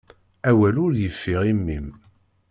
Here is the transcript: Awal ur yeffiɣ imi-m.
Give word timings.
Awal 0.49 0.75
ur 0.85 0.93
yeffiɣ 1.01 1.41
imi-m. 1.51 1.87